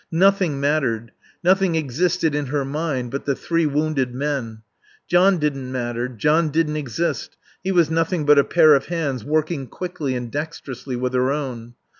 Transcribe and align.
Nothing 0.11 0.59
mattered, 0.59 1.11
nothing 1.43 1.75
existed 1.75 2.33
in 2.33 2.47
her 2.47 2.65
mind 2.65 3.11
but 3.11 3.25
the 3.25 3.35
three 3.35 3.67
wounded 3.67 4.15
men. 4.15 4.63
John 5.07 5.37
didn't 5.37 5.71
matter. 5.71 6.07
John 6.07 6.49
didn't 6.49 6.77
exist. 6.77 7.37
He 7.63 7.71
was 7.71 7.91
nothing 7.91 8.25
but 8.25 8.39
a 8.39 8.43
pair 8.43 8.73
of 8.73 8.87
hands 8.87 9.23
working 9.23 9.67
quickly 9.67 10.15
and 10.15 10.31
dexterously 10.31 10.95
with 10.95 11.13
her 11.13 11.31
own.... 11.31 11.75